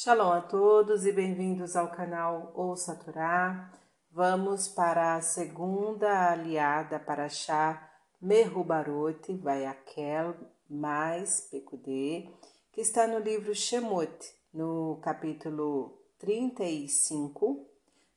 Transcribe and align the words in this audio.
Shalom 0.00 0.30
a 0.30 0.40
todos 0.40 1.04
e 1.04 1.10
bem-vindos 1.10 1.74
ao 1.74 1.90
canal 1.90 2.52
Ouça 2.54 2.94
Torá. 2.94 3.72
Vamos 4.12 4.68
para 4.68 5.16
a 5.16 5.20
segunda 5.20 6.30
aliada 6.30 7.00
para 7.00 7.28
Chá 7.28 7.90
Merubarote, 8.22 9.34
Vaiakel, 9.34 10.36
mais 10.70 11.40
Pekudê, 11.50 12.28
que 12.70 12.80
está 12.80 13.08
no 13.08 13.18
livro 13.18 13.52
Shemot, 13.52 14.16
no 14.54 15.00
capítulo 15.02 16.00
35. 16.20 17.68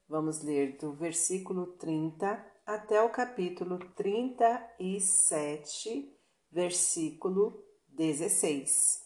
Vamos 0.07 0.43
ler 0.43 0.77
do 0.77 0.93
versículo 0.93 1.65
30 1.77 2.45
até 2.63 3.01
o 3.01 3.09
capítulo 3.09 3.79
37, 3.95 6.15
versículo 6.51 7.59
16. 7.89 9.01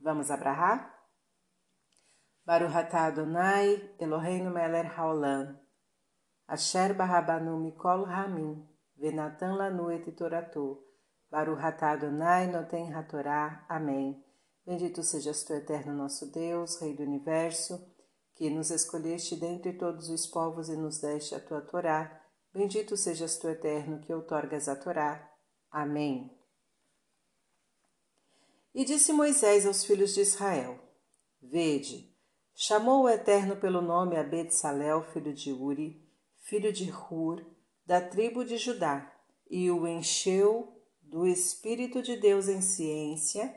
Vamos 0.00 0.32
abrahar? 0.32 0.97
Baruch 2.48 2.74
atah 2.74 3.08
Adonai, 3.08 3.76
Eloheinu 4.00 4.50
melech 4.50 4.96
haolam. 4.96 5.58
Asher 6.48 6.94
barabanu 6.94 7.60
mikol 7.60 8.06
ramin, 8.06 8.64
venatan 8.96 9.58
lanu 9.58 9.90
et 9.90 10.16
toratou. 10.16 10.80
Baruch 11.30 11.62
atah 11.62 11.92
Adonai 11.92 12.46
noten 12.46 12.94
hatorá. 12.94 13.66
Amém. 13.68 14.24
Bendito 14.64 15.02
sejas 15.02 15.44
tu, 15.44 15.52
eterno 15.52 15.92
nosso 15.92 16.32
Deus, 16.32 16.80
Rei 16.80 16.96
do 16.96 17.02
Universo, 17.02 17.86
que 18.34 18.48
nos 18.48 18.70
escolheste 18.70 19.36
dentre 19.36 19.74
todos 19.74 20.08
os 20.08 20.26
povos 20.26 20.70
e 20.70 20.76
nos 20.76 21.00
deste 21.02 21.34
a 21.34 21.40
tua 21.40 21.60
Torá. 21.60 22.18
Bendito 22.54 22.96
sejas 22.96 23.36
tu, 23.36 23.46
eterno, 23.50 24.00
que 24.00 24.14
outorgas 24.14 24.70
a 24.70 24.76
Torá. 24.76 25.30
Amém. 25.70 26.34
E 28.74 28.86
disse 28.86 29.12
Moisés 29.12 29.66
aos 29.66 29.84
filhos 29.84 30.14
de 30.14 30.22
Israel: 30.22 30.80
Vede, 31.42 32.16
Chamou 32.60 33.04
o 33.04 33.08
Eterno 33.08 33.54
pelo 33.54 33.80
nome 33.80 34.16
a 34.16 34.24
Betsalel, 34.24 35.04
filho 35.12 35.32
de 35.32 35.52
Uri, 35.52 36.04
filho 36.40 36.72
de 36.72 36.90
Hur, 36.90 37.46
da 37.86 38.00
tribo 38.00 38.44
de 38.44 38.56
Judá, 38.56 39.12
e 39.48 39.70
o 39.70 39.86
encheu 39.86 40.76
do 41.00 41.24
Espírito 41.24 42.02
de 42.02 42.16
Deus 42.16 42.48
em 42.48 42.60
ciência, 42.60 43.54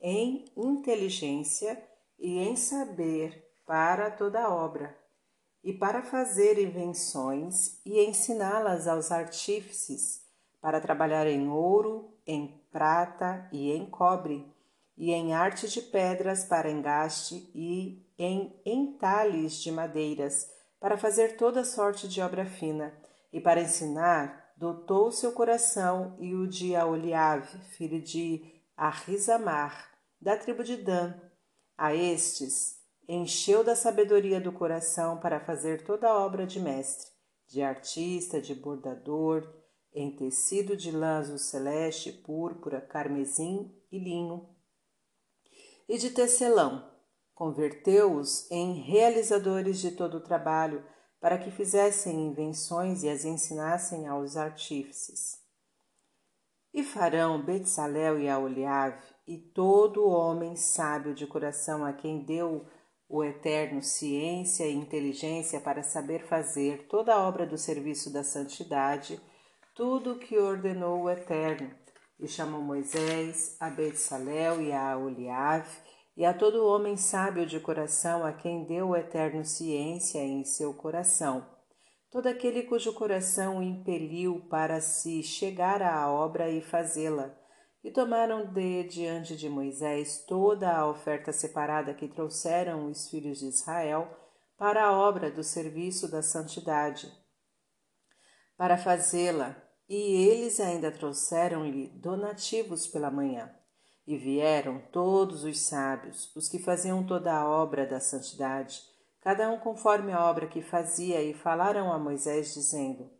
em 0.00 0.44
inteligência 0.56 1.82
e 2.16 2.38
em 2.38 2.54
saber 2.54 3.44
para 3.66 4.08
toda 4.08 4.48
obra, 4.48 4.96
e 5.64 5.72
para 5.72 6.00
fazer 6.00 6.56
invenções 6.56 7.80
e 7.84 7.98
ensiná-las 8.04 8.86
aos 8.86 9.10
artífices, 9.10 10.22
para 10.60 10.80
trabalhar 10.80 11.26
em 11.26 11.48
ouro, 11.48 12.14
em 12.24 12.62
prata 12.70 13.48
e 13.50 13.72
em 13.72 13.84
cobre, 13.84 14.46
e 14.96 15.10
em 15.10 15.34
arte 15.34 15.68
de 15.68 15.82
pedras 15.82 16.44
para 16.44 16.70
engaste 16.70 17.50
e 17.52 18.03
em 18.18 18.60
entalhes 18.64 19.60
de 19.62 19.70
madeiras, 19.70 20.50
para 20.80 20.96
fazer 20.96 21.36
toda 21.36 21.64
sorte 21.64 22.06
de 22.06 22.20
obra 22.20 22.44
fina, 22.44 22.94
e 23.32 23.40
para 23.40 23.62
ensinar, 23.62 24.52
dotou 24.56 25.10
seu 25.10 25.32
coração 25.32 26.16
e 26.20 26.34
o 26.34 26.46
de 26.46 26.76
Aoliave, 26.76 27.58
filho 27.76 28.00
de 28.00 28.44
Arrizamar, 28.76 29.90
da 30.20 30.36
tribo 30.36 30.62
de 30.62 30.76
Dan. 30.76 31.14
A 31.76 31.94
estes 31.94 32.78
encheu 33.08 33.64
da 33.64 33.74
sabedoria 33.74 34.40
do 34.40 34.52
coração 34.52 35.18
para 35.18 35.40
fazer 35.40 35.84
toda 35.84 36.08
a 36.08 36.18
obra 36.24 36.46
de 36.46 36.60
mestre, 36.60 37.08
de 37.48 37.62
artista, 37.62 38.40
de 38.40 38.54
bordador, 38.54 39.46
em 39.92 40.14
tecido 40.14 40.76
de 40.76 40.90
lã 40.90 41.22
celeste, 41.36 42.12
púrpura, 42.12 42.80
carmesim 42.80 43.74
e 43.90 43.98
linho, 43.98 44.48
e 45.88 45.98
de 45.98 46.10
tecelão, 46.10 46.93
Converteu-os 47.34 48.50
em 48.50 48.74
realizadores 48.74 49.80
de 49.80 49.90
todo 49.90 50.18
o 50.18 50.22
trabalho, 50.22 50.84
para 51.20 51.38
que 51.38 51.50
fizessem 51.50 52.26
invenções 52.26 53.02
e 53.02 53.08
as 53.08 53.24
ensinassem 53.24 54.06
aos 54.06 54.36
artífices. 54.36 55.38
E 56.72 56.82
farão 56.82 57.42
Betsalel 57.42 58.18
e 58.20 58.28
Aoliave, 58.28 59.02
e 59.26 59.38
todo 59.38 60.06
homem 60.06 60.54
sábio 60.54 61.14
de 61.14 61.26
coração 61.26 61.84
a 61.84 61.92
quem 61.92 62.24
deu 62.24 62.66
o 63.08 63.22
Eterno 63.22 63.82
ciência 63.82 64.66
e 64.66 64.74
inteligência 64.74 65.60
para 65.60 65.82
saber 65.82 66.26
fazer 66.26 66.86
toda 66.88 67.14
a 67.14 67.26
obra 67.26 67.46
do 67.46 67.56
serviço 67.56 68.12
da 68.12 68.24
santidade, 68.24 69.20
tudo 69.74 70.12
o 70.12 70.18
que 70.18 70.38
ordenou 70.38 71.02
o 71.02 71.10
Eterno. 71.10 71.70
E 72.18 72.28
chamou 72.28 72.60
Moisés 72.60 73.56
a 73.58 73.68
Betsalel 73.70 74.62
e 74.62 74.72
a 74.72 74.92
Aoliave, 74.92 75.76
e 76.16 76.24
a 76.24 76.32
todo 76.32 76.66
homem 76.66 76.96
sábio 76.96 77.44
de 77.44 77.58
coração 77.58 78.24
a 78.24 78.32
quem 78.32 78.64
deu 78.64 78.90
o 78.90 78.96
eterno 78.96 79.44
ciência 79.44 80.20
em 80.20 80.44
seu 80.44 80.72
coração, 80.72 81.46
todo 82.10 82.28
aquele 82.28 82.62
cujo 82.62 82.92
coração 82.92 83.58
o 83.58 83.62
impeliu 83.62 84.46
para 84.48 84.80
se 84.80 85.22
chegar 85.22 85.82
à 85.82 86.08
obra 86.10 86.48
e 86.48 86.60
fazê-la. 86.60 87.34
E 87.82 87.90
tomaram 87.90 88.46
de 88.46 88.84
diante 88.84 89.36
de 89.36 89.46
Moisés 89.46 90.24
toda 90.26 90.74
a 90.74 90.88
oferta 90.88 91.32
separada 91.32 91.92
que 91.92 92.08
trouxeram 92.08 92.86
os 92.86 93.10
filhos 93.10 93.40
de 93.40 93.48
Israel 93.48 94.08
para 94.56 94.84
a 94.84 94.92
obra 94.92 95.30
do 95.30 95.42
serviço 95.42 96.10
da 96.10 96.22
santidade, 96.22 97.12
para 98.56 98.78
fazê-la, 98.78 99.54
e 99.88 100.26
eles 100.28 100.60
ainda 100.60 100.90
trouxeram-lhe 100.90 101.88
donativos 101.88 102.86
pela 102.86 103.10
manhã. 103.10 103.54
E 104.06 104.18
vieram 104.18 104.82
todos 104.92 105.44
os 105.44 105.58
sábios, 105.60 106.30
os 106.36 106.46
que 106.46 106.58
faziam 106.58 107.02
toda 107.06 107.32
a 107.32 107.48
obra 107.48 107.86
da 107.86 107.98
santidade, 107.98 108.82
cada 109.22 109.50
um 109.50 109.58
conforme 109.58 110.12
a 110.12 110.28
obra 110.28 110.46
que 110.46 110.60
fazia, 110.60 111.22
e 111.22 111.32
falaram 111.32 111.90
a 111.90 111.98
Moisés, 111.98 112.52
dizendo: 112.52 113.10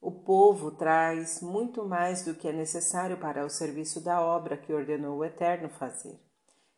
O 0.00 0.10
povo 0.10 0.72
traz 0.72 1.40
muito 1.40 1.86
mais 1.86 2.24
do 2.24 2.34
que 2.34 2.48
é 2.48 2.52
necessário 2.52 3.18
para 3.18 3.46
o 3.46 3.48
serviço 3.48 4.00
da 4.00 4.20
obra 4.20 4.56
que 4.56 4.72
ordenou 4.72 5.18
o 5.18 5.24
Eterno 5.24 5.68
fazer. 5.68 6.18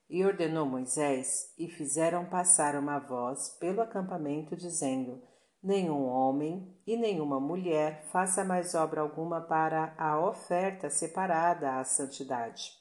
E 0.07 0.23
ordenou 0.23 0.67
Moisés, 0.67 1.55
e 1.57 1.69
fizeram 1.69 2.27
passar 2.27 2.77
uma 2.77 2.99
voz 2.99 3.49
pelo 3.59 3.81
acampamento, 3.81 4.55
dizendo: 4.55 5.23
Nenhum 5.63 6.05
homem 6.07 6.77
e 6.87 6.99
nenhuma 6.99 7.41
mulher 7.41 8.05
faça 8.13 8.45
mais 8.45 8.75
obra 8.75 9.01
alguma 9.01 9.41
para 9.41 9.95
a 9.97 10.21
oferta 10.21 10.91
separada 10.91 11.79
à 11.79 11.85
santidade 11.85 12.80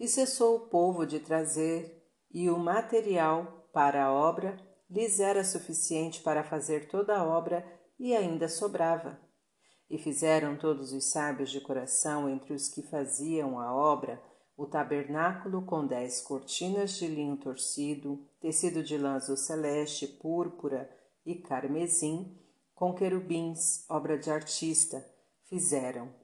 e 0.00 0.08
cessou 0.08 0.56
o 0.56 0.60
povo 0.68 1.06
de 1.06 1.20
trazer, 1.20 2.02
e 2.32 2.48
o 2.48 2.58
material 2.58 3.68
para 3.70 4.06
a 4.06 4.12
obra 4.12 4.56
lhes 4.88 5.20
era 5.20 5.44
suficiente 5.44 6.22
para 6.22 6.42
fazer 6.42 6.88
toda 6.88 7.16
a 7.16 7.24
obra 7.24 7.64
e 7.98 8.16
ainda 8.16 8.48
sobrava. 8.48 9.20
E 9.90 9.98
fizeram 9.98 10.56
todos 10.56 10.92
os 10.92 11.10
sábios 11.10 11.50
de 11.50 11.60
coração 11.60 12.28
entre 12.30 12.54
os 12.54 12.68
que 12.68 12.82
faziam 12.82 13.60
a 13.60 13.74
obra 13.74 14.20
o 14.56 14.66
tabernáculo 14.66 15.62
com 15.62 15.86
dez 15.86 16.20
cortinas 16.20 16.92
de 16.92 17.06
linho 17.06 17.36
torcido, 17.38 18.28
tecido 18.40 18.82
de 18.82 18.98
lã 18.98 19.14
azul 19.14 19.36
celeste, 19.36 20.06
púrpura 20.06 20.90
e 21.24 21.36
carmesim, 21.36 22.38
com 22.74 22.94
querubins, 22.94 23.88
obra 23.88 24.18
de 24.18 24.30
artista, 24.30 25.02
fizeram 25.48 26.19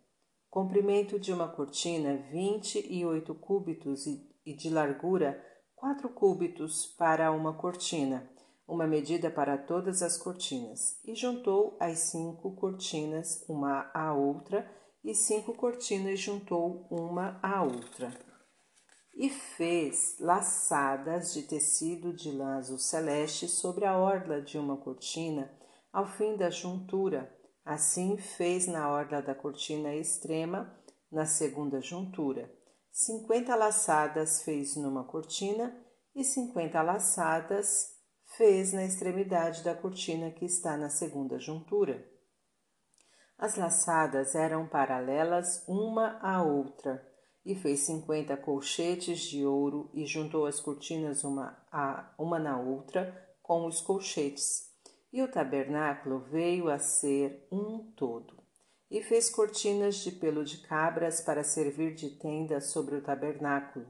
comprimento 0.57 1.21
de 1.21 1.35
uma 1.35 1.49
cortina 1.49 2.17
vinte 2.33 2.83
e 2.89 3.05
oito 3.05 3.35
cúbitos 3.35 4.07
e 4.07 4.55
de 4.55 4.71
largura 4.71 5.39
quatro 5.75 6.09
cúbitos 6.09 6.87
para 6.97 7.31
uma 7.31 7.53
cortina, 7.53 8.27
uma 8.67 8.87
medida 8.87 9.31
para 9.31 9.59
todas 9.59 10.01
as 10.01 10.17
cortinas, 10.17 10.99
e 11.05 11.15
juntou 11.15 11.77
as 11.79 11.99
cinco 11.99 12.57
cortinas 12.57 13.45
uma 13.47 13.91
à 13.93 14.15
outra, 14.15 14.67
e 15.05 15.15
cinco 15.15 15.53
cortinas 15.53 16.19
juntou 16.19 16.87
uma 16.91 17.39
à 17.43 17.63
outra. 17.63 18.11
E 19.15 19.29
fez 19.29 20.17
laçadas 20.19 21.35
de 21.35 21.43
tecido 21.43 22.15
de 22.15 22.33
lã 22.33 22.57
azul 22.57 22.79
celeste 22.79 23.47
sobre 23.47 23.85
a 23.85 23.99
orla 23.99 24.41
de 24.41 24.57
uma 24.57 24.79
cortina, 24.79 25.55
ao 25.93 26.07
fim 26.07 26.35
da 26.35 26.49
juntura, 26.49 27.31
Assim 27.67 28.17
fez 28.17 28.69
na 28.69 28.89
orla 28.89 29.21
da 29.21 29.35
cortina 29.35 29.93
extrema, 29.93 30.73
na 31.11 31.27
segunda 31.27 31.81
juntura. 31.81 32.49
Cinquenta 32.93 33.57
laçadas 33.57 34.43
fez 34.45 34.77
numa 34.77 35.03
cortina 35.03 35.77
e 36.15 36.23
cinquenta 36.23 36.81
laçadas 36.81 37.93
fez 38.37 38.73
na 38.73 38.85
extremidade 38.85 39.65
da 39.65 39.75
cortina 39.75 40.31
que 40.31 40.45
está 40.45 40.77
na 40.77 40.89
segunda 40.89 41.41
juntura. 41.41 42.09
As 43.37 43.57
laçadas 43.57 44.37
eram 44.37 44.69
paralelas 44.69 45.65
uma 45.67 46.21
à 46.23 46.45
outra, 46.45 47.05
e 47.45 47.57
fez 47.57 47.81
cinquenta 47.81 48.37
colchetes 48.37 49.23
de 49.23 49.45
ouro 49.45 49.91
e 49.93 50.07
juntou 50.07 50.47
as 50.47 50.61
cortinas 50.61 51.25
uma, 51.25 51.61
a, 51.73 52.15
uma 52.17 52.39
na 52.39 52.61
outra 52.61 53.29
com 53.43 53.67
os 53.67 53.81
colchetes 53.81 54.76
e 55.13 55.23
o 55.23 55.31
tabernáculo 55.31 56.21
veio 56.21 56.69
a 56.69 56.79
ser 56.79 57.47
um 57.51 57.91
todo. 57.97 58.37
E 58.91 59.03
fez 59.03 59.29
cortinas 59.29 59.97
de 59.97 60.13
pelo 60.13 60.45
de 60.45 60.59
cabras 60.59 61.21
para 61.21 61.43
servir 61.43 61.95
de 61.95 62.11
tenda 62.11 62.61
sobre 62.61 62.97
o 62.97 63.03
tabernáculo. 63.03 63.87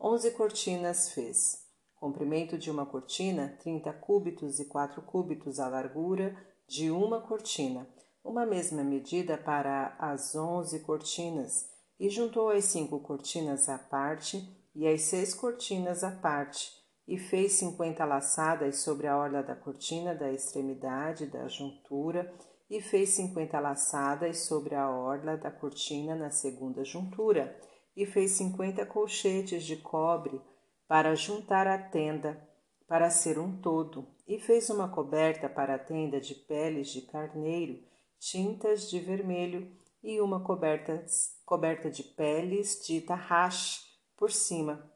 Onze 0.00 0.30
cortinas 0.32 1.12
fez. 1.12 1.66
Comprimento 1.94 2.56
de 2.56 2.70
uma 2.70 2.86
cortina, 2.86 3.56
30 3.60 3.92
cúbitos 3.92 4.58
e 4.58 4.64
4 4.64 5.02
cúbitos 5.02 5.60
a 5.60 5.68
largura 5.68 6.34
de 6.66 6.90
uma 6.90 7.20
cortina, 7.20 7.86
uma 8.24 8.46
mesma 8.46 8.82
medida 8.82 9.36
para 9.36 9.94
as 9.98 10.34
11 10.34 10.80
cortinas, 10.80 11.68
e 11.98 12.08
juntou 12.08 12.48
as 12.48 12.64
cinco 12.64 13.00
cortinas 13.00 13.68
à 13.68 13.78
parte 13.78 14.48
e 14.74 14.88
as 14.88 15.02
seis 15.02 15.34
cortinas 15.34 16.02
à 16.02 16.10
parte, 16.10 16.72
e 17.06 17.18
fez 17.18 17.52
cinquenta 17.52 18.04
laçadas 18.04 18.76
sobre 18.78 19.06
a 19.06 19.16
orla 19.16 19.42
da 19.42 19.56
cortina 19.56 20.14
da 20.14 20.30
extremidade 20.32 21.26
da 21.26 21.48
juntura, 21.48 22.32
e 22.68 22.80
fez 22.80 23.10
cinquenta 23.10 23.58
laçadas 23.58 24.40
sobre 24.40 24.74
a 24.74 24.88
orla 24.88 25.36
da 25.36 25.50
cortina 25.50 26.14
na 26.14 26.30
segunda 26.30 26.84
juntura, 26.84 27.58
e 27.96 28.06
fez 28.06 28.32
cinquenta 28.32 28.86
colchetes 28.86 29.64
de 29.64 29.76
cobre 29.76 30.40
para 30.86 31.14
juntar 31.14 31.66
a 31.66 31.78
tenda, 31.78 32.48
para 32.86 33.10
ser 33.10 33.38
um 33.38 33.60
todo, 33.60 34.06
e 34.26 34.38
fez 34.38 34.70
uma 34.70 34.88
coberta 34.88 35.48
para 35.48 35.74
a 35.74 35.78
tenda 35.78 36.20
de 36.20 36.34
peles 36.34 36.88
de 36.88 37.02
carneiro, 37.02 37.82
tintas 38.18 38.88
de 38.88 39.00
vermelho, 39.00 39.70
e 40.02 40.20
uma 40.20 40.40
coberta, 40.40 41.04
coberta 41.44 41.90
de 41.90 42.02
peles 42.02 42.84
de 42.86 43.00
tarraxe 43.00 43.80
por 44.16 44.30
cima. 44.30 44.90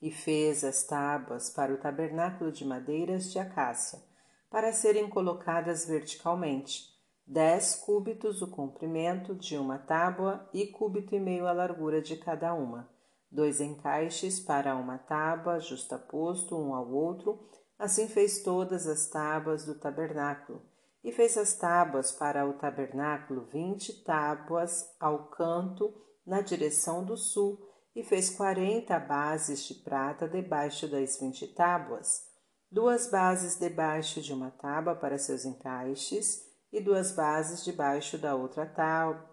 E 0.00 0.10
fez 0.10 0.64
as 0.64 0.84
tábuas 0.84 1.50
para 1.50 1.72
o 1.72 1.78
tabernáculo 1.78 2.50
de 2.50 2.64
madeiras 2.64 3.30
de 3.30 3.38
acácia, 3.38 4.02
para 4.50 4.72
serem 4.72 5.08
colocadas 5.08 5.86
verticalmente, 5.86 6.88
dez 7.26 7.74
cúbitos 7.74 8.42
o 8.42 8.50
comprimento 8.50 9.34
de 9.34 9.56
uma 9.56 9.78
tábua 9.78 10.48
e 10.52 10.66
cúbito 10.66 11.14
e 11.14 11.20
meio 11.20 11.46
a 11.46 11.52
largura 11.52 12.00
de 12.00 12.16
cada 12.16 12.54
uma 12.54 12.88
dois 13.30 13.60
encaixes 13.60 14.40
para 14.40 14.74
uma 14.74 14.98
tábua, 14.98 15.60
justaposto 15.60 16.58
um 16.58 16.74
ao 16.74 16.90
outro. 16.90 17.48
Assim 17.78 18.08
fez 18.08 18.42
todas 18.42 18.86
as 18.86 19.06
tábuas 19.06 19.64
do 19.64 19.74
tabernáculo. 19.74 20.62
E 21.02 21.12
fez 21.12 21.38
as 21.38 21.54
tábuas 21.54 22.12
para 22.12 22.46
o 22.46 22.54
tabernáculo, 22.54 23.46
vinte 23.50 24.02
tábuas 24.04 24.94
ao 24.98 25.28
canto, 25.30 25.94
na 26.26 26.42
direção 26.42 27.02
do 27.02 27.16
sul, 27.16 27.58
e 27.94 28.02
fez 28.02 28.30
quarenta 28.30 28.98
bases 28.98 29.64
de 29.64 29.74
prata 29.74 30.28
debaixo 30.28 30.88
das 30.88 31.18
vinte 31.18 31.46
tábuas, 31.48 32.22
duas 32.70 33.10
bases 33.10 33.58
debaixo 33.58 34.20
de 34.20 34.32
uma 34.32 34.50
tábua 34.50 34.94
para 34.94 35.18
seus 35.18 35.44
encaixes, 35.44 36.48
e 36.72 36.80
duas 36.80 37.12
bases 37.12 37.64
debaixo 37.64 38.16
da 38.16 38.34
outra 38.34 38.64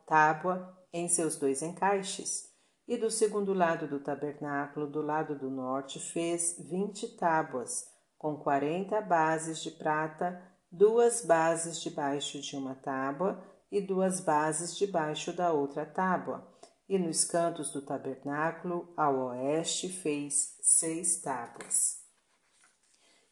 tábua 0.06 0.75
em 0.92 1.07
seus 1.07 1.36
dois 1.36 1.62
encaixes 1.62 2.48
e 2.88 2.98
do 2.98 3.12
segundo 3.12 3.54
lado 3.54 3.86
do 3.86 4.00
tabernáculo, 4.00 4.88
do 4.88 5.01
lado 5.01 5.38
do 5.38 5.50
norte, 5.50 6.00
fez 6.00 6.57
vinte 6.57 7.07
tábuas, 7.18 7.86
com 8.18 8.38
quarenta 8.38 9.01
bases 9.01 9.62
de 9.62 9.71
prata, 9.71 10.42
duas 10.71 11.24
bases 11.25 11.81
debaixo 11.81 12.39
de 12.39 12.56
uma 12.56 12.75
tábua 12.75 13.44
e 13.69 13.81
duas 13.81 14.21
bases 14.21 14.75
debaixo 14.77 15.33
da 15.33 15.51
outra 15.51 15.86
tábua. 15.86 16.48
E 16.88 16.98
nos 16.98 17.25
cantos 17.25 17.72
do 17.72 17.81
tabernáculo, 17.81 18.94
ao 18.95 19.28
oeste, 19.28 19.89
fez 19.89 20.57
seis 20.62 21.22
tábuas. 21.22 21.98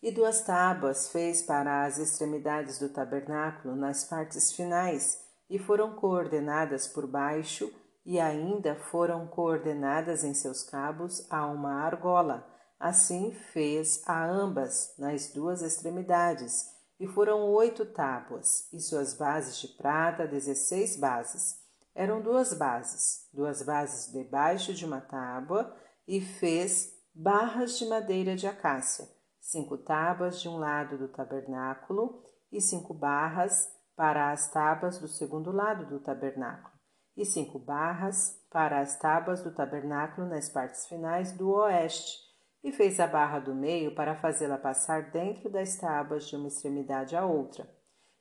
E 0.02 0.12
duas 0.12 0.42
tábuas 0.42 1.10
fez 1.10 1.42
para 1.42 1.86
as 1.86 1.98
extremidades 1.98 2.78
do 2.80 2.90
tabernáculo 2.90 3.76
nas 3.76 4.04
partes 4.04 4.52
finais, 4.52 5.24
e 5.50 5.58
foram 5.58 5.96
coordenadas 5.96 6.88
por 6.88 7.08
baixo 7.08 7.72
e 8.06 8.20
ainda 8.20 8.76
foram 8.76 9.26
coordenadas 9.26 10.24
em 10.24 10.34
seus 10.34 10.62
cabos 10.64 11.26
a 11.30 11.48
uma 11.48 11.82
argola. 11.82 12.48
Assim 12.80 13.32
fez 13.52 14.04
a 14.06 14.24
ambas 14.26 14.94
nas 15.00 15.32
duas 15.32 15.62
extremidades, 15.62 16.70
e 17.00 17.08
foram 17.08 17.50
oito 17.54 17.86
tábuas, 17.86 18.72
e 18.72 18.80
suas 18.80 19.14
bases 19.14 19.58
de 19.58 19.70
prata, 19.70 20.28
dezesseis 20.28 20.96
bases. 20.96 21.65
Eram 21.96 22.22
duas 22.22 22.54
bases, 22.54 23.30
duas 23.34 23.64
bases 23.64 24.12
debaixo 24.12 24.74
de 24.74 24.86
uma 24.86 25.00
tábua, 25.00 25.74
e 26.06 26.20
fez 26.20 26.94
barras 27.14 27.80
de 27.80 27.86
madeira 27.86 28.36
de 28.36 28.46
acácia, 28.46 29.08
cinco 29.40 29.78
tábuas 29.78 30.42
de 30.42 30.50
um 30.50 30.58
lado 30.58 30.98
do 30.98 31.08
tabernáculo 31.08 32.22
e 32.52 32.60
cinco 32.60 32.94
barras 32.94 33.74
para 33.96 34.32
as 34.32 34.52
tábuas 34.52 35.00
do 35.00 35.08
segundo 35.08 35.52
lado 35.52 35.86
do 35.88 36.00
tabernáculo. 36.02 36.76
E 37.16 37.24
cinco 37.24 37.58
barras 37.58 38.46
para 38.52 38.82
as 38.82 39.00
tábuas 39.00 39.42
do 39.42 39.56
tabernáculo 39.56 40.28
nas 40.28 40.50
partes 40.50 40.86
finais 40.86 41.32
do 41.32 41.50
oeste, 41.50 42.26
e 42.62 42.74
fez 42.74 43.00
a 43.00 43.08
barra 43.08 43.40
do 43.40 43.56
meio 43.56 43.96
para 43.96 44.16
fazê-la 44.16 44.58
passar 44.58 45.12
dentro 45.12 45.50
das 45.50 45.78
tábuas 45.78 46.28
de 46.28 46.36
uma 46.36 46.48
extremidade 46.48 47.16
à 47.16 47.24
outra. 47.26 47.66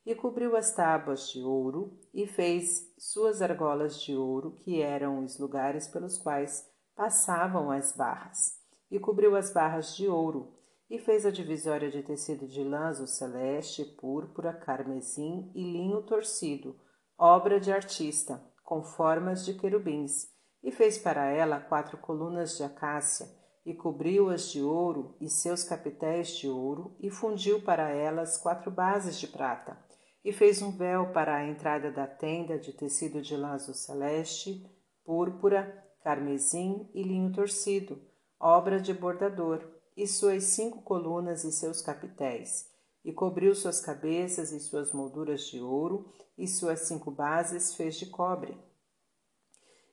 E 0.06 0.14
cobriu 0.14 0.54
as 0.54 0.70
tábuas 0.74 1.30
de 1.30 1.42
ouro, 1.42 1.98
e 2.12 2.26
fez 2.26 2.92
suas 2.98 3.40
argolas 3.40 4.02
de 4.02 4.14
ouro, 4.14 4.52
que 4.60 4.82
eram 4.82 5.24
os 5.24 5.38
lugares 5.38 5.88
pelos 5.88 6.18
quais 6.18 6.70
passavam 6.94 7.70
as 7.70 7.96
barras. 7.96 8.60
E 8.90 8.98
cobriu 8.98 9.34
as 9.34 9.50
barras 9.50 9.96
de 9.96 10.06
ouro, 10.06 10.52
e 10.90 10.98
fez 10.98 11.24
a 11.24 11.30
divisória 11.30 11.90
de 11.90 12.02
tecido 12.02 12.46
de 12.46 12.62
lã 12.62 12.88
azul 12.88 13.06
celeste, 13.06 13.82
púrpura, 13.82 14.52
carmesim 14.52 15.50
e 15.54 15.62
linho 15.62 16.02
torcido, 16.02 16.76
obra 17.16 17.58
de 17.58 17.72
artista, 17.72 18.42
com 18.62 18.82
formas 18.82 19.44
de 19.44 19.54
querubins, 19.54 20.28
e 20.62 20.70
fez 20.70 20.98
para 20.98 21.26
ela 21.26 21.60
quatro 21.60 21.96
colunas 21.96 22.58
de 22.58 22.62
acácia, 22.62 23.26
e 23.64 23.72
cobriu-as 23.72 24.50
de 24.50 24.62
ouro 24.62 25.16
e 25.18 25.30
seus 25.30 25.64
capitéis 25.64 26.36
de 26.36 26.48
ouro, 26.48 26.94
e 27.00 27.08
fundiu 27.10 27.62
para 27.62 27.88
elas 27.90 28.36
quatro 28.36 28.70
bases 28.70 29.18
de 29.18 29.26
prata, 29.26 29.78
e 30.24 30.32
fez 30.32 30.62
um 30.62 30.70
véu 30.70 31.12
para 31.12 31.36
a 31.36 31.46
entrada 31.46 31.90
da 31.92 32.06
tenda 32.06 32.58
de 32.58 32.72
tecido 32.72 33.20
de 33.20 33.36
lã 33.36 33.52
azul 33.52 33.74
celeste, 33.74 34.64
púrpura, 35.04 35.84
carmesim 36.02 36.88
e 36.94 37.02
linho 37.02 37.32
torcido, 37.32 38.00
obra 38.40 38.80
de 38.80 38.94
bordador, 38.94 39.62
e 39.96 40.08
suas 40.08 40.44
cinco 40.44 40.82
colunas 40.82 41.44
e 41.44 41.52
seus 41.52 41.80
capitéis, 41.80 42.68
e 43.04 43.12
cobriu 43.12 43.54
suas 43.54 43.80
cabeças 43.80 44.50
e 44.50 44.58
suas 44.58 44.92
molduras 44.92 45.42
de 45.42 45.60
ouro, 45.60 46.12
e 46.36 46.48
suas 46.48 46.80
cinco 46.80 47.10
bases 47.10 47.74
fez 47.74 47.94
de 47.96 48.06
cobre. 48.06 48.58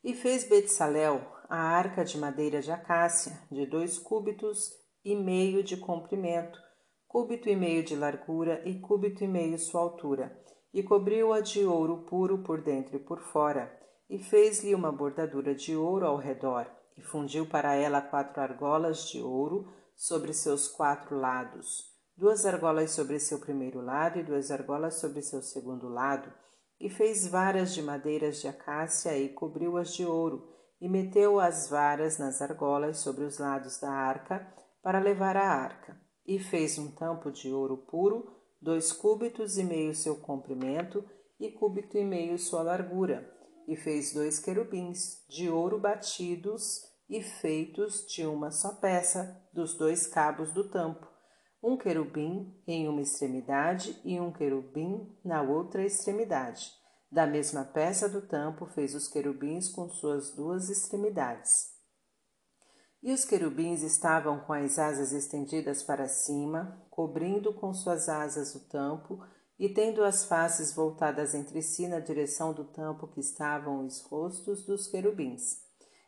E 0.03 0.15
fez 0.15 0.43
Betsalel 0.43 1.21
a 1.47 1.57
arca 1.57 2.03
de 2.03 2.17
madeira 2.17 2.61
de 2.61 2.71
acácia, 2.71 3.37
de 3.51 3.65
dois 3.65 3.99
cúbitos 3.99 4.73
e 5.03 5.15
meio 5.15 5.63
de 5.63 5.77
comprimento, 5.77 6.59
cúbito 7.11 7.49
e 7.49 7.55
meio 7.57 7.83
de 7.83 7.93
largura 7.95 8.61
e 8.63 8.79
cúbito 8.79 9.21
e 9.23 9.27
meio 9.27 9.59
sua 9.59 9.81
altura, 9.81 10.31
e 10.73 10.81
cobriu-a 10.81 11.41
de 11.41 11.65
ouro 11.65 12.05
puro 12.05 12.37
por 12.37 12.61
dentro 12.61 12.95
e 12.95 12.99
por 12.99 13.19
fora, 13.19 13.69
e 14.09 14.17
fez-lhe 14.17 14.73
uma 14.73 14.93
bordadura 14.93 15.53
de 15.53 15.75
ouro 15.75 16.05
ao 16.05 16.15
redor, 16.15 16.65
e 16.95 17.01
fundiu 17.01 17.45
para 17.45 17.75
ela 17.75 18.01
quatro 18.01 18.41
argolas 18.41 19.09
de 19.09 19.21
ouro 19.21 19.67
sobre 19.93 20.33
seus 20.33 20.69
quatro 20.69 21.19
lados 21.19 21.91
duas 22.21 22.45
argolas 22.45 22.91
sobre 22.91 23.19
seu 23.19 23.39
primeiro 23.39 23.81
lado 23.81 24.19
e 24.19 24.23
duas 24.23 24.51
argolas 24.51 24.95
sobre 24.95 25.21
seu 25.21 25.41
segundo 25.41 25.89
lado, 25.89 26.31
e 26.79 26.89
fez 26.89 27.27
varas 27.27 27.73
de 27.73 27.81
madeiras 27.81 28.39
de 28.39 28.47
acácia 28.47 29.17
e 29.17 29.29
cobriu-as 29.29 29.93
de 29.93 30.05
ouro, 30.05 30.47
e 30.79 30.87
meteu 30.87 31.39
as 31.39 31.69
varas 31.69 32.17
nas 32.17 32.41
argolas 32.41 32.99
sobre 32.99 33.23
os 33.23 33.37
lados 33.37 33.79
da 33.79 33.91
arca 33.91 34.47
para 34.81 34.99
levar 34.99 35.35
a 35.35 35.47
arca, 35.47 36.00
e 36.25 36.39
fez 36.39 36.77
um 36.77 36.91
tampo 36.91 37.31
de 37.31 37.51
ouro 37.51 37.77
puro, 37.77 38.31
dois 38.61 38.91
cúbitos 38.91 39.57
e 39.57 39.63
meio 39.63 39.95
seu 39.95 40.15
comprimento 40.15 41.03
e 41.39 41.51
cúbito 41.51 41.97
e 41.97 42.03
meio 42.03 42.37
sua 42.37 42.61
largura, 42.61 43.29
e 43.67 43.75
fez 43.75 44.13
dois 44.13 44.39
querubins 44.39 45.25
de 45.27 45.49
ouro 45.49 45.79
batidos 45.79 46.83
e 47.09 47.21
feitos 47.21 48.05
de 48.07 48.25
uma 48.25 48.51
só 48.51 48.73
peça 48.75 49.41
dos 49.53 49.75
dois 49.75 50.07
cabos 50.07 50.51
do 50.53 50.69
tampo 50.69 51.11
um 51.63 51.77
querubim 51.77 52.51
em 52.65 52.87
uma 52.87 53.01
extremidade 53.01 53.99
e 54.03 54.19
um 54.19 54.31
querubim 54.31 55.15
na 55.23 55.41
outra 55.43 55.85
extremidade. 55.85 56.71
Da 57.11 57.27
mesma 57.27 57.63
peça 57.63 58.09
do 58.09 58.21
tampo 58.21 58.65
fez 58.65 58.95
os 58.95 59.07
querubins 59.07 59.69
com 59.69 59.87
suas 59.89 60.33
duas 60.33 60.69
extremidades. 60.69 61.70
E 63.03 63.11
os 63.11 63.25
querubins 63.25 63.81
estavam 63.81 64.41
com 64.41 64.53
as 64.53 64.77
asas 64.77 65.11
estendidas 65.11 65.81
para 65.81 66.07
cima, 66.07 66.85
cobrindo 66.91 67.51
com 67.51 67.73
suas 67.73 68.07
asas 68.07 68.53
o 68.53 68.59
tampo 68.69 69.19
e 69.57 69.69
tendo 69.69 70.03
as 70.03 70.25
faces 70.25 70.73
voltadas 70.75 71.33
entre 71.33 71.63
si 71.63 71.87
na 71.87 71.99
direção 71.99 72.53
do 72.53 72.63
tampo 72.63 73.07
que 73.07 73.19
estavam 73.19 73.85
os 73.85 74.01
rostos 74.01 74.65
dos 74.65 74.85
querubins. 74.85 75.57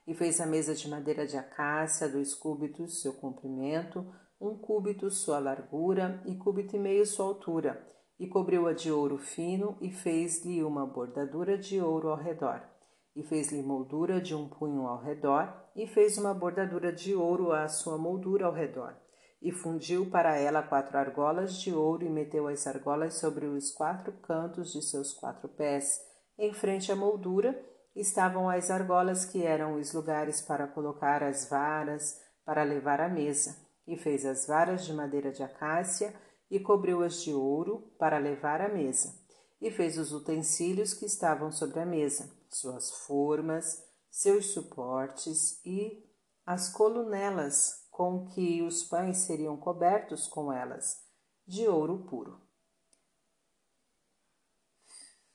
E 0.05 0.13
fez 0.13 0.39
a 0.39 0.45
mesa 0.45 0.75
de 0.75 0.87
madeira 0.87 1.25
de 1.25 1.35
acácia, 1.35 2.07
dois 2.07 2.35
cúbitos, 2.35 3.01
seu 3.01 3.13
comprimento, 3.13 4.05
um 4.39 4.55
cúbito 4.55 5.09
sua 5.09 5.39
largura 5.39 6.21
e 6.25 6.35
cúbito 6.35 6.75
e 6.75 6.79
meio 6.79 7.05
sua 7.07 7.25
altura, 7.25 7.87
e 8.19 8.27
cobriu-a 8.27 8.73
de 8.73 8.91
ouro 8.91 9.17
fino 9.17 9.77
e 9.81 9.89
fez-lhe 9.89 10.63
uma 10.63 10.85
bordadura 10.85 11.57
de 11.57 11.81
ouro 11.81 12.09
ao 12.09 12.17
redor. 12.17 12.72
E 13.15 13.23
fez-lhe 13.23 13.61
moldura 13.61 14.19
de 14.19 14.35
um 14.35 14.47
punho 14.47 14.87
ao 14.87 15.01
redor, 15.01 15.53
e 15.75 15.87
fez 15.87 16.17
uma 16.17 16.33
bordadura 16.33 16.91
de 16.91 17.15
ouro 17.15 17.51
à 17.51 17.67
sua 17.67 17.97
moldura 17.97 18.45
ao 18.45 18.53
redor. 18.53 18.95
E 19.41 19.51
fundiu 19.51 20.09
para 20.09 20.37
ela 20.37 20.63
quatro 20.63 20.97
argolas 20.97 21.59
de 21.59 21.73
ouro 21.73 22.05
e 22.05 22.09
meteu 22.09 22.47
as 22.47 22.65
argolas 22.65 23.15
sobre 23.15 23.45
os 23.45 23.71
quatro 23.71 24.13
cantos 24.21 24.71
de 24.71 24.81
seus 24.81 25.13
quatro 25.13 25.49
pés. 25.49 25.99
Em 26.37 26.53
frente 26.53 26.91
à 26.91 26.95
moldura 26.95 27.59
estavam 27.95 28.49
as 28.49 28.71
argolas 28.71 29.25
que 29.25 29.43
eram 29.43 29.75
os 29.75 29.93
lugares 29.93 30.41
para 30.41 30.67
colocar 30.67 31.21
as 31.21 31.49
varas 31.49 32.19
para 32.45 32.63
levar 32.63 33.01
à 33.01 33.09
mesa. 33.09 33.55
E 33.85 33.97
fez 33.97 34.25
as 34.25 34.47
varas 34.47 34.85
de 34.85 34.93
madeira 34.93 35.31
de 35.31 35.43
acácia 35.43 36.13
e 36.49 36.59
cobriu-as 36.59 37.21
de 37.21 37.33
ouro 37.33 37.91
para 37.97 38.17
levar 38.17 38.61
à 38.61 38.69
mesa. 38.69 39.13
E 39.61 39.71
fez 39.71 39.97
os 39.97 40.11
utensílios 40.11 40.93
que 40.93 41.05
estavam 41.05 41.51
sobre 41.51 41.79
a 41.79 41.85
mesa, 41.85 42.29
suas 42.55 42.91
formas, 42.91 43.83
seus 44.09 44.53
suportes 44.53 45.63
e 45.65 46.07
as 46.45 46.69
colunelas 46.69 47.87
com 47.89 48.25
que 48.25 48.61
os 48.61 48.83
pães 48.83 49.17
seriam 49.17 49.55
cobertos 49.57 50.27
com 50.27 50.51
elas, 50.51 51.07
de 51.45 51.67
ouro 51.67 52.05
puro. 52.05 52.41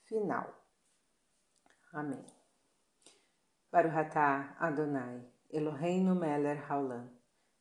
Final. 0.04 0.54
Amém. 1.92 2.24
Baruhatá 3.70 4.56
Adonai, 4.58 5.26
Eloheinu 5.50 6.14
Meler 6.14 6.64
Haolam, 6.70 7.10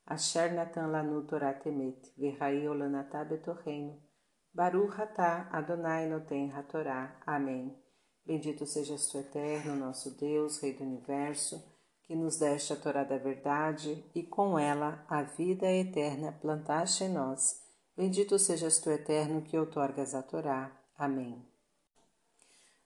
Asher 0.06 0.54
Natan 0.54 0.88
Lanu 0.88 1.28
Torah 1.28 1.54
Temet, 1.54 2.14
Verrai 2.18 2.68
Olanatá 2.68 3.26
Betorreino, 3.26 4.02
Baruhatá 4.54 5.50
Adonai 5.52 6.08
Noten 6.08 6.52
HaTorá. 6.52 7.22
Amém. 7.26 7.87
Bendito 8.28 8.66
sejas 8.66 9.08
tu, 9.08 9.18
eterno, 9.20 9.74
nosso 9.74 10.12
Deus, 10.12 10.60
Rei 10.60 10.74
do 10.74 10.84
Universo, 10.84 11.64
que 12.04 12.14
nos 12.14 12.38
deste 12.38 12.74
a 12.74 12.76
Torá 12.76 13.06
da 13.06 13.18
verdade 13.18 14.04
e 14.14 14.22
com 14.22 14.60
ela 14.60 15.06
a 15.08 15.24
vida 15.24 15.66
eterna 15.72 16.34
plantaste 16.34 17.06
em 17.06 17.10
nós. 17.10 17.64
Bendito 17.96 18.38
sejas 18.38 18.80
tu, 18.80 18.90
eterno, 18.92 19.42
que 19.42 19.58
outorgas 19.58 20.14
a 20.14 20.22
Torá. 20.22 20.78
Amém. 20.98 21.42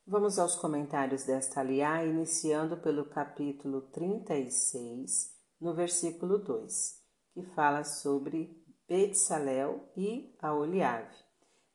Vamos 0.06 0.38
aos 0.38 0.56
comentários 0.56 1.24
desta 1.24 1.62
aliá, 1.62 2.06
iniciando 2.06 2.78
pelo 2.78 3.06
capítulo 3.06 3.82
36, 3.90 5.36
no 5.60 5.74
versículo 5.74 6.38
2, 6.38 7.02
que 7.34 7.42
fala 7.56 7.84
sobre 7.84 8.64
Betsalel 8.88 9.90
e 9.98 10.36
a 10.40 10.54
Oliave. 10.54 11.31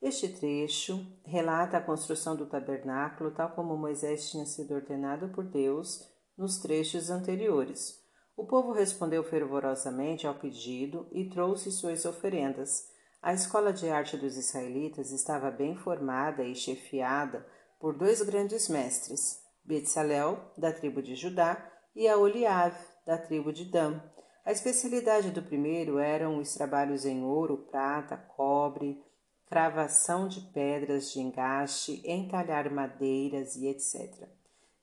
Este 0.07 0.29
trecho 0.29 1.05
relata 1.25 1.79
a 1.79 1.83
construção 1.83 2.37
do 2.37 2.47
tabernáculo 2.47 3.33
tal 3.33 3.51
como 3.51 3.77
Moisés 3.77 4.31
tinha 4.31 4.47
sido 4.47 4.73
ordenado 4.73 5.31
por 5.31 5.43
Deus 5.43 6.09
nos 6.39 6.59
trechos 6.59 7.11
anteriores. 7.11 8.01
O 8.37 8.47
povo 8.47 8.71
respondeu 8.71 9.25
fervorosamente 9.25 10.25
ao 10.25 10.37
pedido 10.37 11.09
e 11.11 11.29
trouxe 11.29 11.73
suas 11.73 12.05
oferendas. 12.05 12.89
A 13.21 13.35
escola 13.35 13.73
de 13.73 13.89
arte 13.89 14.17
dos 14.17 14.37
israelitas 14.37 15.11
estava 15.11 15.51
bem 15.51 15.75
formada 15.75 16.45
e 16.45 16.55
chefiada 16.55 17.45
por 17.81 17.99
dois 17.99 18.23
grandes 18.23 18.69
mestres, 18.69 19.43
Betzalel, 19.65 20.39
da 20.57 20.73
tribo 20.73 21.03
de 21.03 21.17
Judá, 21.17 21.69
e 21.97 22.07
Aholiab, 22.07 22.77
da 23.05 23.19
tribo 23.19 23.53
de 23.53 23.65
Dan. 23.65 24.01
A 24.45 24.53
especialidade 24.53 25.33
do 25.33 25.43
primeiro 25.43 25.99
eram 25.99 26.39
os 26.39 26.55
trabalhos 26.55 27.05
em 27.05 27.25
ouro, 27.25 27.67
prata, 27.69 28.17
cobre, 28.17 29.05
cravação 29.47 30.29
de 30.29 30.41
pedras 30.53 31.13
de 31.13 31.21
engaste, 31.21 32.03
entalhar 32.05 32.71
madeiras 32.71 33.57
e 33.57 33.69
etc. 33.69 34.29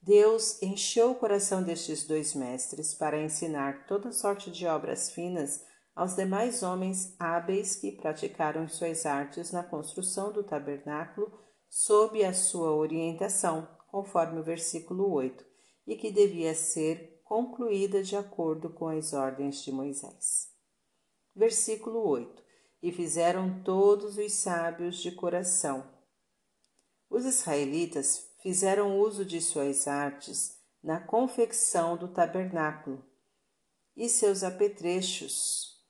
Deus 0.02 0.62
encheu 0.62 1.12
o 1.12 1.16
coração 1.16 1.64
destes 1.64 2.06
dois 2.06 2.34
mestres 2.34 2.94
para 2.94 3.22
ensinar 3.22 3.86
toda 3.86 4.12
sorte 4.12 4.52
de 4.52 4.66
obras 4.66 5.12
finas 5.12 5.66
aos 5.96 6.16
demais 6.16 6.64
homens 6.64 7.16
hábeis 7.20 7.76
que 7.76 7.92
praticaram 7.92 8.68
suas 8.68 9.06
artes 9.06 9.52
na 9.52 9.64
construção 9.64 10.32
do 10.32 10.44
tabernáculo 10.44 11.32
sob 11.70 12.24
a 12.24 12.34
sua 12.34 12.74
orientação, 12.74 13.68
conforme 13.88 14.40
o 14.40 14.44
versículo 14.44 15.12
8, 15.12 15.46
e 15.88 15.96
que 15.96 16.12
devia 16.12 16.54
ser 16.54 17.22
concluída 17.24 18.04
de 18.04 18.16
acordo 18.16 18.70
com 18.70 18.88
as 18.88 19.14
ordens 19.14 19.64
de 19.64 19.72
Moisés. 19.72 20.52
Versículo 21.36 22.08
8: 22.08 22.43
E 22.84 22.92
fizeram 22.92 23.64
todos 23.64 24.18
os 24.18 24.34
sábios 24.34 24.98
de 24.98 25.12
coração. 25.12 25.90
Os 27.10 27.26
israelitas 27.26 28.30
fizeram 28.42 29.00
uso 29.00 29.24
de 29.24 29.40
suas 29.40 29.88
artes 29.88 30.62
na 30.84 31.00
confecção 31.00 31.96
do 31.96 32.10
tabernáculo 32.10 33.02
e 33.96 34.10
seus 34.10 34.44
apetrechos. 34.44 35.82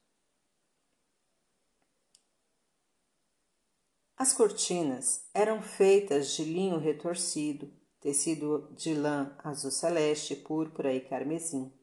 As 4.15 4.31
cortinas 4.31 5.27
eram 5.33 5.63
feitas 5.63 6.35
de 6.35 6.43
linho 6.43 6.77
retorcido, 6.77 7.73
tecido 7.99 8.71
de 8.77 8.93
lã 8.93 9.35
azul 9.43 9.71
celeste, 9.71 10.35
púrpura 10.35 10.93
e 10.93 11.01
carmesim, 11.01 11.73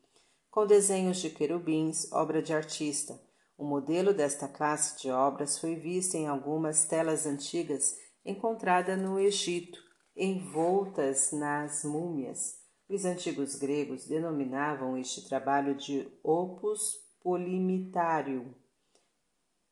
com 0.49 0.65
desenhos 0.65 1.17
de 1.17 1.31
querubins, 1.31 2.11
obra 2.13 2.41
de 2.41 2.53
artista. 2.53 3.21
O 3.61 3.65
modelo 3.67 4.15
desta 4.15 4.49
classe 4.49 5.03
de 5.03 5.11
obras 5.11 5.59
foi 5.59 5.75
visto 5.75 6.15
em 6.15 6.27
algumas 6.27 6.87
telas 6.87 7.27
antigas 7.27 7.95
encontradas 8.25 8.99
no 8.99 9.21
Egito 9.21 9.79
envoltas 10.17 11.31
nas 11.31 11.85
múmias. 11.85 12.59
Os 12.89 13.05
antigos 13.05 13.57
gregos 13.57 14.07
denominavam 14.07 14.97
este 14.97 15.29
trabalho 15.29 15.75
de 15.75 16.11
opus 16.23 16.95
polimitário. 17.23 18.55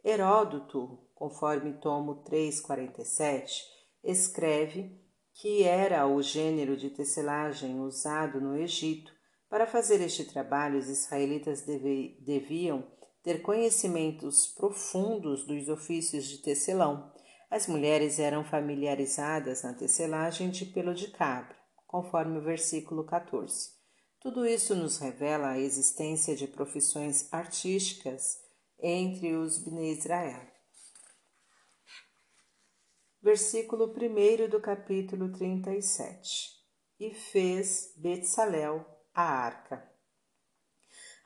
Heródoto, 0.04 0.98
conforme 1.14 1.72
tomo 1.72 2.16
347, 2.16 3.62
escreve 4.04 5.02
que 5.32 5.62
era 5.62 6.06
o 6.06 6.20
gênero 6.20 6.76
de 6.76 6.90
tecelagem 6.90 7.80
usado 7.80 8.38
no 8.38 8.54
Egito. 8.54 9.10
Para 9.48 9.66
fazer 9.66 10.02
este 10.02 10.26
trabalho, 10.26 10.78
os 10.78 10.90
israelitas 10.90 11.62
deviam 11.62 12.97
ter 13.22 13.42
conhecimentos 13.42 14.46
profundos 14.46 15.46
dos 15.46 15.68
ofícios 15.68 16.26
de 16.26 16.38
tecelão 16.38 17.12
as 17.50 17.66
mulheres 17.66 18.18
eram 18.18 18.44
familiarizadas 18.44 19.62
na 19.62 19.72
tecelagem 19.72 20.50
de 20.50 20.66
pelo 20.66 20.94
de 20.94 21.10
cabra, 21.10 21.56
conforme 21.86 22.38
o 22.38 22.42
versículo 22.42 23.04
14. 23.06 23.70
Tudo 24.20 24.46
isso 24.46 24.74
nos 24.74 24.98
revela 24.98 25.50
a 25.50 25.58
existência 25.58 26.36
de 26.36 26.46
profissões 26.46 27.32
artísticas 27.32 28.38
entre 28.78 29.34
os 29.34 29.58
Bnei 29.64 29.92
Israel. 29.92 30.46
Versículo 33.22 33.94
1 33.94 34.48
do 34.48 34.60
capítulo 34.60 35.32
37. 35.32 36.58
E 37.00 37.14
fez 37.14 37.94
Betsalel 37.96 38.84
a 39.14 39.22
arca. 39.22 39.97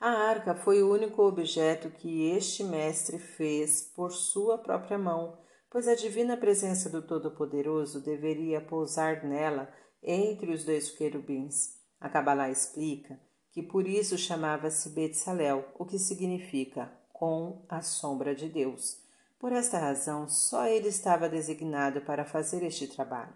A 0.03 0.11
arca 0.11 0.55
foi 0.55 0.83
o 0.83 0.93
único 0.93 1.23
objeto 1.23 1.89
que 1.89 2.29
este 2.31 2.63
mestre 2.63 3.19
fez 3.19 3.83
por 3.95 4.13
sua 4.13 4.59
própria 4.59 4.99
mão 4.99 5.39
pois 5.73 5.89
a 5.89 5.95
divina 5.95 6.37
presença 6.37 6.91
do 6.91 7.01
Todo-Poderoso 7.01 8.03
deveria 8.03 8.61
pousar 8.61 9.25
nela 9.25 9.73
entre 10.03 10.53
os 10.53 10.65
dois 10.65 10.91
querubins. 10.91 11.79
A 11.99 12.11
Kabbalah 12.11 12.51
explica 12.51 13.19
que 13.51 13.63
por 13.63 13.89
isso 13.89 14.19
chamava-se 14.19 14.91
Betsalel, 14.91 15.65
o 15.79 15.87
que 15.87 15.99
significa 15.99 16.93
com 17.11 17.65
a 17.71 17.81
sombra 17.81 18.35
de 18.35 18.51
Deus. 18.51 19.01
Por 19.39 19.51
esta 19.51 19.79
razão, 19.79 20.29
só 20.29 20.67
ele 20.67 20.89
estava 20.89 21.27
designado 21.27 22.03
para 22.03 22.27
fazer 22.27 22.63
este 22.63 22.87
trabalho. 22.87 23.35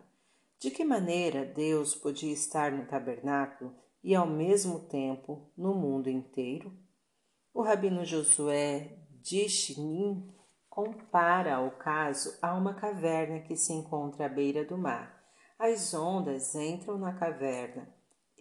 De 0.58 0.70
que 0.70 0.85
maneira 0.85 1.42
Deus 1.42 1.94
podia 1.94 2.35
estar 2.35 2.70
no 2.70 2.85
tabernáculo 2.85 3.75
e 4.07 4.15
ao 4.15 4.25
mesmo 4.25 4.79
tempo 4.79 5.51
no 5.59 5.75
mundo 5.75 6.09
inteiro? 6.09 6.73
O 7.53 7.61
rabino 7.61 8.05
Josué 8.05 9.01
de 9.21 9.49
Shinim 9.49 10.33
compara 10.69 11.61
o 11.61 11.73
caso 11.73 12.39
a 12.41 12.55
uma 12.55 12.75
caverna 12.75 13.41
que 13.41 13.57
se 13.57 13.73
encontra 13.73 14.27
à 14.27 14.29
beira 14.29 14.65
do 14.65 14.79
mar. 14.79 15.13
As 15.59 15.93
ondas 15.93 16.55
entram 16.55 16.97
na 16.97 17.15
caverna, 17.15 17.93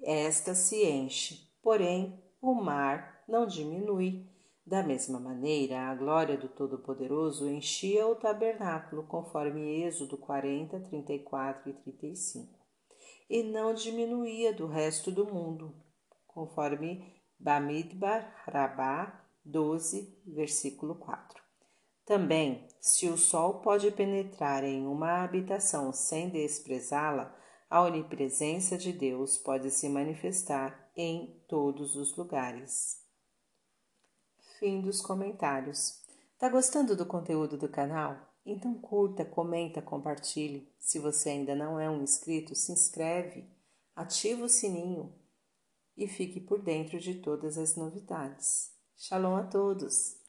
esta 0.04 0.54
se 0.54 0.86
enche, 0.86 1.50
porém 1.64 2.24
o 2.40 2.54
mar 2.54 3.24
não 3.28 3.48
diminui. 3.48 4.30
Da 4.64 4.84
mesma 4.84 5.20
maneira, 5.20 5.90
a 5.90 5.96
glória 5.96 6.38
do 6.38 6.48
Todo-Poderoso 6.48 7.50
enchia 7.50 8.06
o 8.06 8.16
tabernáculo, 8.16 9.08
conforme 9.08 9.84
Êxodo 9.84 10.16
40, 10.16 10.80
34 10.80 11.72
e 11.72 11.74
35, 11.74 12.55
e 13.30 13.44
não 13.44 13.74
diminuía 13.74 14.54
do 14.54 14.68
resto 14.68 15.12
do 15.12 15.26
mundo, 15.26 15.76
conforme 16.28 17.22
Bamidbar 17.40 18.44
Rabá 18.46 19.26
12, 19.44 20.22
versículo 20.26 20.96
4. 20.96 21.44
Também, 22.06 22.68
se 22.80 23.08
o 23.08 23.18
sol 23.18 23.62
pode 23.62 23.90
penetrar 23.92 24.64
em 24.64 24.86
uma 24.86 25.24
habitação 25.24 25.92
sem 25.92 26.30
desprezá-la, 26.30 27.36
a 27.70 27.82
onipresença 27.82 28.78
de 28.78 28.94
Deus 28.94 29.38
pode 29.38 29.72
se 29.72 29.90
manifestar 29.90 30.92
em 30.96 31.44
todos 31.48 31.96
os 31.96 32.16
lugares. 32.16 33.04
Fim 34.60 34.82
dos 34.82 35.02
comentários. 35.02 36.04
Tá 36.38 36.48
gostando 36.48 36.96
do 36.96 37.06
conteúdo 37.06 37.58
do 37.58 37.68
canal? 37.68 38.35
Então 38.46 38.76
curta, 38.76 39.26
comenta, 39.26 39.82
compartilhe. 39.82 40.72
Se 40.78 41.00
você 41.00 41.30
ainda 41.30 41.56
não 41.56 41.80
é 41.80 41.90
um 41.90 42.04
inscrito, 42.04 42.54
se 42.54 42.72
inscreve, 42.72 43.50
ativa 43.96 44.44
o 44.46 44.50
sininho 44.50 45.12
e 45.98 46.08
fique 46.08 46.40
por 46.40 46.62
dentro 46.62 47.00
de 47.00 47.16
todas 47.16 47.58
as 47.58 47.76
novidades. 47.76 48.72
Shalom 48.96 49.36
a 49.36 49.44
todos! 49.44 50.25